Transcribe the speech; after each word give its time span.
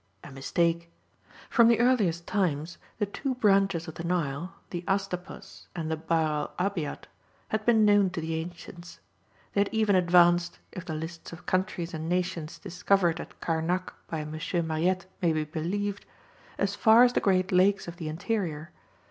A 0.23 0.31
mistake. 0.31 0.91
From 1.47 1.67
the 1.67 1.79
earliest 1.79 2.25
times 2.25 2.79
the 2.97 3.05
two 3.05 3.35
branches 3.35 3.87
of 3.87 3.93
the 3.93 4.03
Nile, 4.03 4.55
the 4.71 4.83
Astapus 4.87 5.67
and 5.75 5.91
the 5.91 5.95
Bahr 5.95 6.49
el 6.57 6.67
Abiad, 6.71 7.05
had 7.49 7.67
been 7.67 7.85
known 7.85 8.09
to 8.09 8.19
the 8.19 8.33
ancients. 8.33 8.99
They 9.53 9.61
had 9.61 9.69
even 9.71 9.95
advanced 9.95 10.57
if 10.71 10.85
the 10.85 10.95
lists 10.95 11.31
of 11.31 11.45
countries 11.45 11.93
and 11.93 12.09
nations 12.09 12.57
discovered 12.57 13.19
at 13.19 13.39
Karnak 13.41 13.93
by 14.07 14.21
M. 14.21 14.39
Mariette 14.65 15.05
may 15.21 15.33
be 15.33 15.43
believed 15.43 16.07
as 16.57 16.73
far 16.73 17.03
as 17.03 17.13
the 17.13 17.19
great 17.19 17.51
Lakes 17.51 17.87
of 17.87 17.97
the 17.97 18.09
interior. 18.09 18.71